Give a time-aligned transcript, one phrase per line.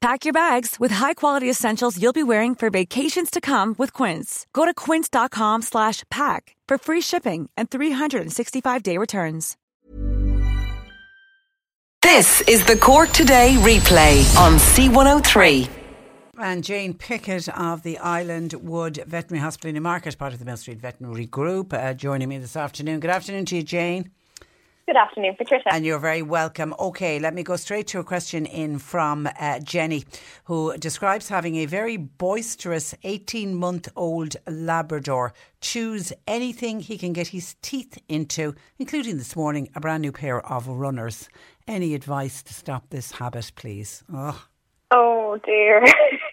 [0.00, 4.46] Pack your bags with high-quality essentials you'll be wearing for vacations to come with Quince.
[4.54, 9.58] Go to quince.com slash pack for free shipping and 365-day returns.
[12.00, 15.68] This is the Cork Today replay on C103.
[16.38, 20.56] And Jane Pickett of the Island Wood Veterinary Hospital in Newmarket, part of the Mill
[20.56, 23.00] Street Veterinary Group, uh, joining me this afternoon.
[23.00, 24.10] Good afternoon to you, Jane.
[24.90, 25.72] Good afternoon, Patricia.
[25.72, 26.74] And you're very welcome.
[26.76, 30.04] Okay, let me go straight to a question in from uh, Jenny,
[30.46, 37.28] who describes having a very boisterous 18 month old Labrador chews anything he can get
[37.28, 41.28] his teeth into, including this morning a brand new pair of runners.
[41.68, 44.02] Any advice to stop this habit, please?
[44.12, 44.44] Oh,
[44.90, 45.84] oh dear.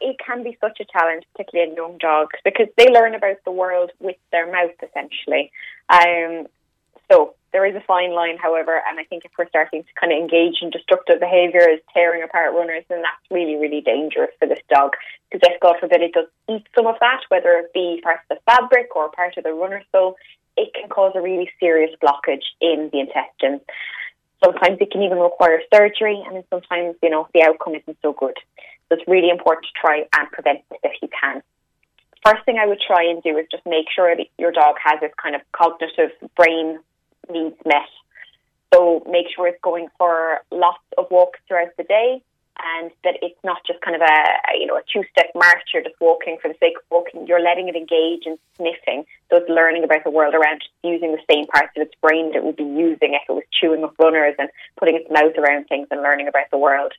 [0.00, 3.52] it can be such a challenge, particularly in young dogs, because they learn about the
[3.52, 5.52] world with their mouth, essentially.
[5.88, 6.48] Um,
[7.08, 10.12] so there is a fine line, however, and I think if we're starting to kind
[10.12, 14.60] of engage in destructive behaviours, tearing apart runners, then that's really, really dangerous for this
[14.68, 14.92] dog.
[15.30, 18.36] Because if, God forbid, it does eat some of that, whether it be part of
[18.36, 20.16] the fabric or part of the runner sole,
[20.56, 23.62] it can cause a really serious blockage in the intestines.
[24.44, 28.36] Sometimes it can even require surgery, and sometimes, you know, the outcome isn't so good.
[28.88, 31.42] So it's really important to try and prevent this if you can
[32.24, 35.00] first thing I would try and do is just make sure that your dog has
[35.00, 36.78] this kind of cognitive brain
[37.30, 37.88] needs met.
[38.72, 42.22] So make sure it's going for lots of walks throughout the day
[42.58, 45.62] and that it's not just kind of a, a you know a two step march
[45.72, 47.26] you're just walking for the sake of walking.
[47.26, 49.04] You're letting it engage in sniffing.
[49.30, 52.32] So it's learning about the world around it using the same parts of its brain
[52.32, 55.36] that it would be using if it was chewing up runners and putting its mouth
[55.38, 56.92] around things and learning about the world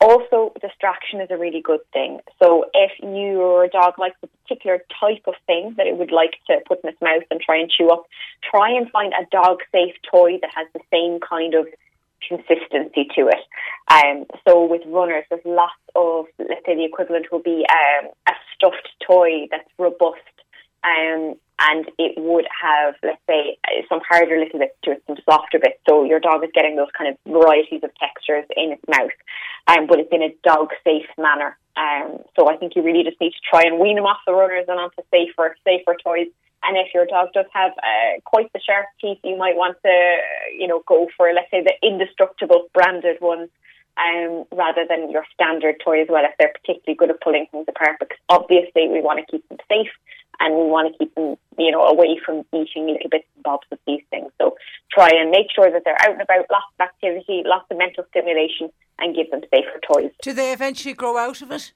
[0.00, 2.20] also, distraction is a really good thing.
[2.42, 6.58] So, if your dog likes a particular type of thing that it would like to
[6.66, 8.06] put in its mouth and try and chew up,
[8.50, 11.66] try and find a dog safe toy that has the same kind of
[12.26, 13.44] consistency to it.
[13.92, 18.32] Um, so, with runners, there's lots of, let's say, the equivalent will be um, a
[18.54, 20.20] stuffed toy that's robust
[20.82, 25.58] um, and it would have, let's say, some harder little bits to it, some softer
[25.58, 25.78] bits.
[25.88, 29.12] So your dog is getting those kind of varieties of textures in its mouth,
[29.68, 31.56] um, but it's in a dog safe manner.
[31.76, 34.32] Um, so I think you really just need to try and wean them off the
[34.32, 36.28] runners and onto safer, safer toys.
[36.62, 40.16] And if your dog does have uh, quite the sharp teeth, you might want to,
[40.58, 43.48] you know, go for, let's say, the indestructible branded ones
[43.96, 47.66] um, rather than your standard toy as well if they're particularly good at pulling things
[47.68, 49.90] apart because obviously we want to keep them safe
[50.40, 53.66] and we want to keep them, you know, away from eating little bits and bobs
[53.70, 54.32] of these things.
[54.38, 54.56] So
[54.90, 58.04] try and make sure that they're out and about, lots of activity, lots of mental
[58.10, 60.10] stimulation, and give them safer toys.
[60.22, 61.72] Do they eventually grow out of it?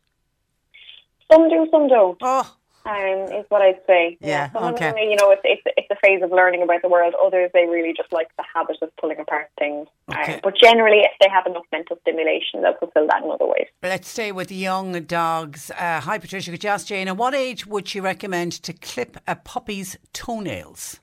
[1.30, 2.18] Some do, some don't.
[2.22, 4.18] Oh, um, is what I'd say.
[4.20, 4.88] Yeah, Some okay.
[4.88, 7.14] of them, you know, it's, it's it's a phase of learning about the world.
[7.24, 9.86] Others, they really just like the habit of pulling apart things.
[10.12, 10.34] Okay.
[10.34, 13.68] Um, but generally, if they have enough mental stimulation, they'll fulfil that in other ways.
[13.82, 15.70] Let's stay with young dogs.
[15.70, 16.50] Uh, hi, Patricia.
[16.50, 21.00] Could you ask Jane, at what age would you recommend to clip a puppy's toenails?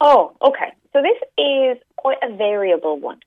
[0.00, 0.72] Oh, okay.
[0.92, 3.20] So this is quite a variable one.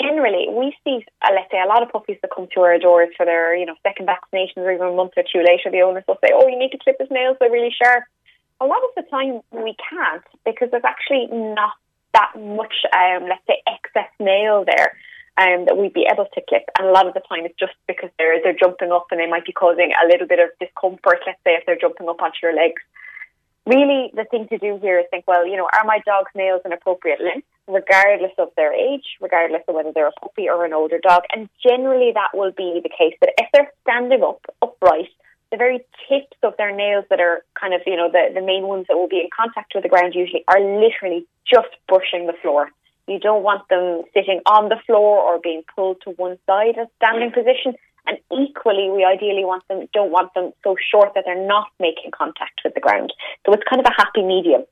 [0.00, 3.10] Generally, we see, uh, let's say, a lot of puppies that come to our doors
[3.16, 6.02] for their, you know, second vaccinations or even a month or two later, the owners
[6.08, 8.02] will say, oh, you need to clip his nails, they're really sharp.
[8.60, 11.72] A lot of the time we can't because there's actually not
[12.12, 14.96] that much, um, let's say, excess nail there
[15.36, 16.62] um, that we'd be able to clip.
[16.78, 19.26] And a lot of the time it's just because they're, they're jumping up and they
[19.26, 22.38] might be causing a little bit of discomfort, let's say, if they're jumping up onto
[22.42, 22.80] your legs
[23.66, 26.60] really the thing to do here is think, well, you know, are my dog's nails
[26.64, 30.72] an appropriate length, regardless of their age, regardless of whether they're a puppy or an
[30.72, 31.22] older dog?
[31.34, 35.08] And generally that will be the case that if they're standing up upright,
[35.50, 38.64] the very tips of their nails that are kind of, you know, the, the main
[38.64, 42.34] ones that will be in contact with the ground usually are literally just brushing the
[42.42, 42.70] floor.
[43.06, 46.86] You don't want them sitting on the floor or being pulled to one side in
[46.96, 47.74] standing position.
[48.06, 52.10] And equally, we ideally want them, don't want them so short that they're not making
[52.12, 53.12] contact with the ground.
[53.46, 54.64] So it's kind of a happy medium.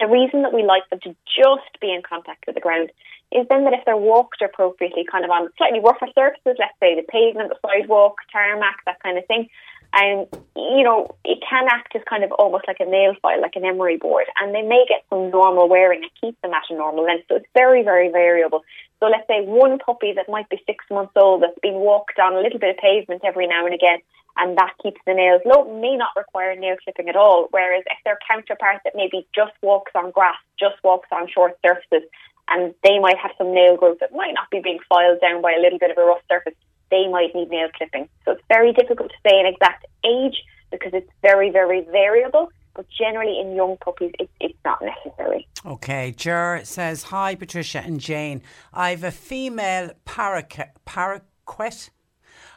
[0.00, 2.90] The reason that we like them to just be in contact with the ground
[3.32, 6.94] is then that if they're walked appropriately, kind of on slightly rougher surfaces, let's say
[6.94, 9.48] the pavement, the sidewalk, tarmac, that kind of thing,
[9.92, 13.56] and you know, it can act as kind of almost like a nail file, like
[13.56, 16.74] an emery board, and they may get some normal wearing and keep them at a
[16.74, 17.26] normal length.
[17.28, 18.62] So it's very, very variable.
[19.00, 22.34] So let's say one puppy that might be six months old that's been walked on
[22.34, 23.98] a little bit of pavement every now and again,
[24.38, 27.48] and that keeps the nails low, may not require nail clipping at all.
[27.50, 32.08] Whereas if their counterpart that maybe just walks on grass, just walks on short surfaces,
[32.48, 35.52] and they might have some nail growth that might not be being filed down by
[35.52, 36.54] a little bit of a rough surface,
[36.90, 38.08] they might need nail clipping.
[38.24, 42.50] So it's very difficult to say an exact age because it's very, very variable.
[42.74, 45.48] But generally, in young puppies, it, it's not necessary.
[45.64, 48.42] Okay, Jer says, Hi, Patricia and Jane.
[48.72, 50.66] I've a female parakeet.
[50.84, 51.90] parakeet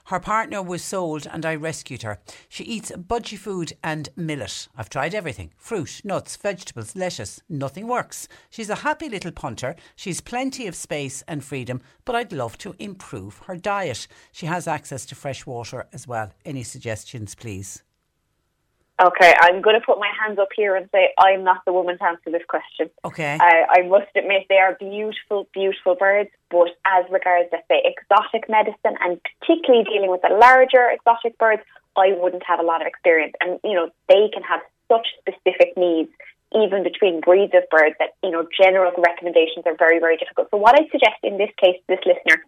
[0.09, 2.19] her partner was sold and I rescued her.
[2.49, 4.67] She eats budgie food and millet.
[4.75, 7.41] I've tried everything fruit, nuts, vegetables, lettuce.
[7.47, 8.27] Nothing works.
[8.49, 9.75] She's a happy little punter.
[9.95, 14.07] She's plenty of space and freedom, but I'd love to improve her diet.
[14.31, 16.31] She has access to fresh water as well.
[16.43, 17.83] Any suggestions, please?
[19.01, 21.97] Okay, I'm going to put my hands up here and say I'm not the woman
[21.99, 22.89] to answer this question.
[23.05, 23.37] Okay.
[23.39, 28.49] Uh, I must admit they are beautiful, beautiful birds, but as regards, let's say, exotic
[28.49, 31.61] medicine and particularly dealing with the larger exotic birds,
[31.95, 33.33] I wouldn't have a lot of experience.
[33.39, 34.59] And, you know, they can have
[34.91, 36.11] such specific needs,
[36.53, 40.49] even between breeds of birds, that, you know, general recommendations are very, very difficult.
[40.51, 42.43] So what I suggest in this case, this listener,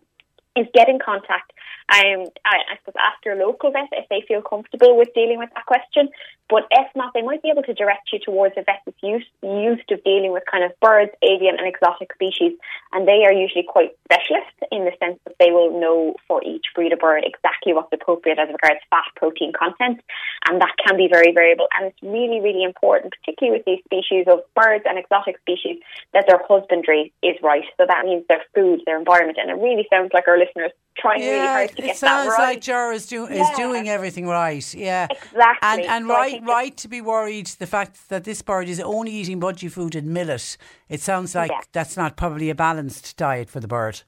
[0.56, 1.53] is get in contact
[1.92, 5.50] um, I, I suppose ask your local vet if they feel comfortable with dealing with
[5.56, 6.09] that question.
[6.48, 9.27] But if not, they might be able to direct you towards a vet that's used,
[9.44, 12.56] used to dealing with kind of birds, avian and exotic species.
[12.92, 16.68] And they are usually quite specialist in the sense that they will know for each
[16.75, 20.00] breed of bird exactly what's appropriate as regards fat protein content.
[20.48, 21.68] And that can be very variable.
[21.77, 25.80] And it's really, really important, particularly with these species of birds and exotic species,
[26.13, 27.63] that their husbandry is right.
[27.80, 29.39] So that means their food, their environment.
[29.39, 31.95] And it really sounds like our listeners trying yeah, really hard to get that right.
[31.95, 33.43] It sounds like Jar is, do, yeah.
[33.43, 34.73] is doing everything right.
[34.73, 35.59] Yeah, exactly.
[35.61, 37.47] And and so right, right to be worried.
[37.47, 40.57] The fact that this bird is only eating budgie food and millet.
[40.89, 41.61] It sounds like yeah.
[41.71, 44.01] that's not probably a balanced diet for the bird.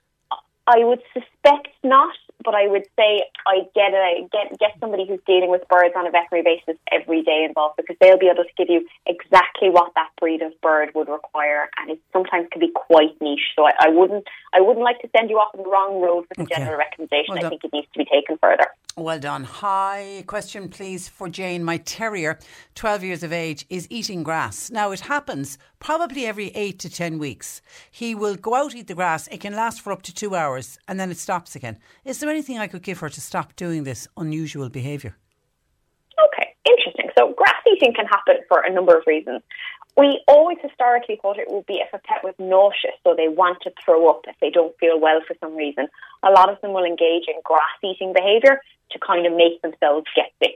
[0.68, 5.20] I would suspect not but I would say I get a get get somebody who's
[5.26, 8.56] dealing with birds on a veterinary basis every day involved because they'll be able to
[8.58, 12.72] give you exactly what that breed of bird would require, and it sometimes can be
[12.74, 13.54] quite niche.
[13.56, 16.26] So I, I wouldn't I wouldn't like to send you off on the wrong road
[16.30, 16.56] with a okay.
[16.56, 17.36] general recommendation.
[17.36, 18.68] Well I think it needs to be taken further.
[18.96, 19.44] Well done.
[19.46, 21.64] Hi, question please for Jane.
[21.64, 22.38] My terrier,
[22.76, 24.70] 12 years of age, is eating grass.
[24.70, 27.62] Now it happens probably every 8 to 10 weeks.
[27.92, 29.28] He will go out eat the grass.
[29.28, 31.78] It can last for up to 2 hours and then it stops again.
[32.06, 35.18] Is there anything I could give her to stop doing this unusual behaviour?
[36.26, 37.10] Okay, interesting.
[37.18, 39.42] So grass eating can happen for a number of reasons.
[39.96, 43.62] We always historically thought it would be if a pet was nauseous, so they want
[43.62, 45.88] to throw up if they don't feel well for some reason.
[46.24, 48.60] A lot of them will engage in grass eating behaviour
[48.92, 50.56] to kind of make themselves get sick.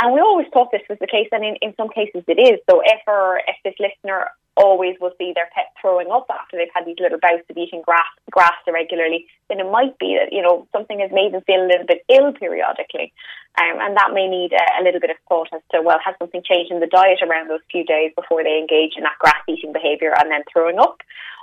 [0.00, 2.60] And we always thought this was the case, and in, in some cases it is.
[2.70, 6.72] So if, or, if this listener always will see their pet throwing up after they've
[6.74, 10.42] had these little bouts of eating grass, grass irregularly, then it might be that, you
[10.42, 13.12] know, something has made them feel a little bit ill periodically.
[13.58, 16.14] Um, and that may need a, a, little bit of thought as to, well, has
[16.18, 19.40] something changed in the diet around those few days before they engage in that grass
[19.48, 21.00] eating behaviour and then throwing up?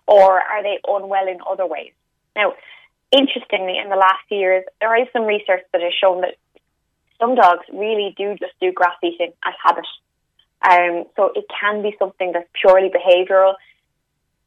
[0.07, 1.93] Or are they unwell in other ways?
[2.35, 2.53] Now,
[3.11, 6.35] interestingly, in the last years, there is some research that has shown that
[7.19, 9.85] some dogs really do just do grass eating as habit.
[10.61, 13.55] Um, so it can be something that's purely behavioural.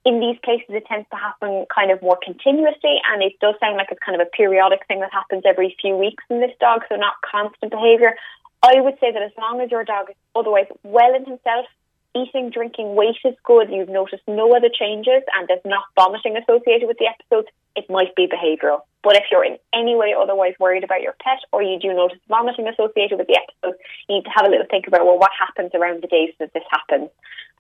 [0.05, 3.77] In these cases, it tends to happen kind of more continuously, and it does sound
[3.77, 6.83] like it's kind of a periodic thing that happens every few weeks in this dog,
[6.89, 8.15] so not constant behaviour.
[8.63, 11.67] I would say that as long as your dog is otherwise well in himself,
[12.15, 16.87] eating, drinking, weight is good, you've noticed no other changes, and there's not vomiting associated
[16.87, 18.81] with the episodes, it might be behavioural.
[19.03, 22.19] But if you're in any way otherwise worried about your pet or you do notice
[22.29, 23.79] vomiting associated with the episode,
[24.09, 26.53] you need to have a little think about, well, what happens around the days that
[26.53, 27.09] this happens?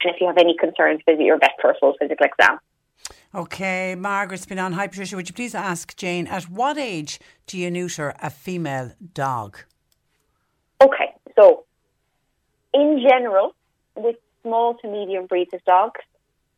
[0.02, 2.58] And if you have any concerns, visit your vet for a full physical exam.
[3.34, 4.72] Okay, Margaret's been on.
[4.74, 5.16] Hi, Patricia.
[5.16, 9.58] Would you please ask Jane, at what age do you neuter a female dog?
[10.82, 11.64] Okay, so
[12.74, 13.54] in general,
[13.96, 16.00] with small to medium breeds of dogs,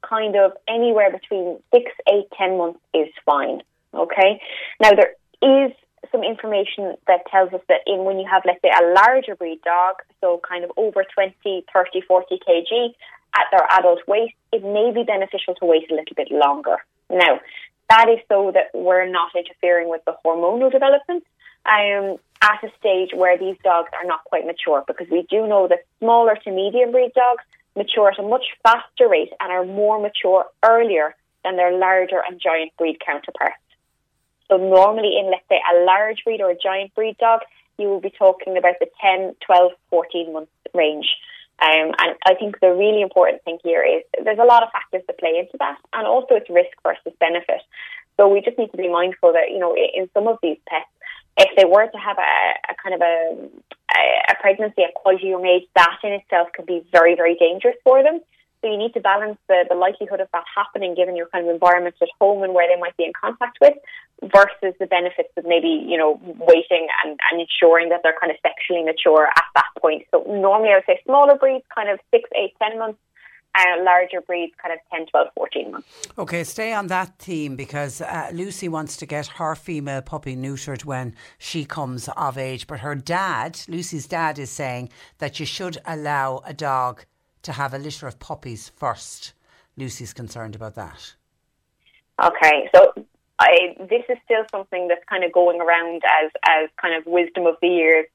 [0.03, 3.63] kind of anywhere between six, eight, ten months is fine.
[3.95, 4.41] Okay.
[4.81, 5.73] Now there is
[6.11, 9.61] some information that tells us that in when you have, let's say, a larger breed
[9.63, 12.95] dog, so kind of over 20, 30, 40 kg
[13.35, 16.77] at their adult weight, it may be beneficial to wait a little bit longer.
[17.11, 17.41] Now,
[17.91, 21.25] that is so that we're not interfering with the hormonal development
[21.67, 25.69] um, at a stage where these dogs are not quite mature, because we do know
[25.69, 27.43] that smaller to medium breed dogs
[27.77, 31.15] mature at a much faster rate and are more mature earlier
[31.45, 33.57] than their larger and giant breed counterparts.
[34.49, 37.41] So normally in, let's say, a large breed or a giant breed dog,
[37.79, 41.07] you will be talking about the 10, 12, 14 month range.
[41.63, 45.03] Um, and I think the really important thing here is there's a lot of factors
[45.07, 47.63] that play into that, and also it's risk versus benefit.
[48.17, 50.91] So we just need to be mindful that, you know, in some of these pets,
[51.37, 53.49] if they were to have a, a kind of a,
[54.31, 57.77] a, pregnancy at quite a young age, that in itself can be very, very dangerous
[57.83, 58.21] for them.
[58.63, 61.53] So you need to balance the, the likelihood of that happening given your kind of
[61.53, 63.75] environment at home and where they might be in contact with
[64.23, 68.39] versus the benefits of maybe, you know, waiting and, and ensuring that they're kind of
[68.41, 70.05] sexually mature at that point.
[70.13, 72.99] So normally I would say smaller breeds, kind of six, eight, ten months,
[73.55, 75.89] uh, larger breeds, kind of 10, 12, 14 months.
[76.19, 80.85] Okay, stay on that theme because uh, Lucy wants to get her female puppy neutered
[80.85, 82.67] when she comes of age.
[82.67, 87.05] But her dad, Lucy's dad, is saying that you should allow a dog
[87.43, 89.35] to have a litter of puppies first.
[89.77, 91.15] Lucy's concerned about that.
[92.23, 92.93] Okay, so
[93.39, 97.47] I, this is still something that's kind of going around as as kind of wisdom
[97.47, 98.07] of the years.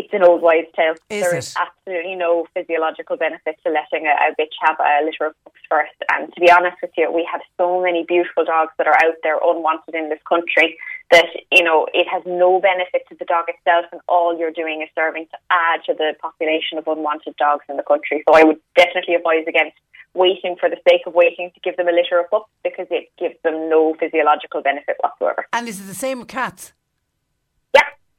[0.00, 0.94] It's an old wives' tale.
[1.10, 1.44] Is there it?
[1.44, 5.60] is absolutely no physiological benefit to letting a, a bitch have a litter of pups
[5.68, 5.92] first.
[6.10, 9.20] And to be honest with you, we have so many beautiful dogs that are out
[9.22, 10.78] there unwanted in this country
[11.10, 14.80] that you know it has no benefit to the dog itself, and all you're doing
[14.80, 18.22] is serving to add to the population of unwanted dogs in the country.
[18.26, 19.76] So I would definitely advise against
[20.14, 23.12] waiting for the sake of waiting to give them a litter of pups because it
[23.18, 25.44] gives them no physiological benefit whatsoever.
[25.52, 26.72] And is it the same with cats?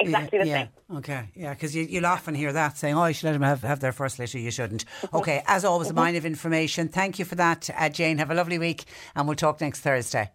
[0.01, 0.67] Exactly yeah, the yeah.
[0.89, 0.97] same.
[0.97, 3.61] Okay, yeah, because you, you'll often hear that saying, "Oh, you should let them have,
[3.61, 4.85] have their first litter." You shouldn't.
[5.13, 6.87] Okay, as always, a mine of information.
[6.87, 8.17] Thank you for that, uh, Jane.
[8.17, 10.31] Have a lovely week, and we'll talk next Thursday.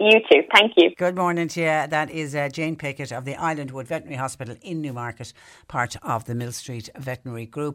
[0.00, 0.42] You too.
[0.52, 0.90] Thank you.
[0.98, 1.66] Good morning to you.
[1.66, 5.32] That is uh, Jane Pickett of the Islandwood Veterinary Hospital in Newmarket,
[5.68, 7.74] part of the Mill Street Veterinary Group.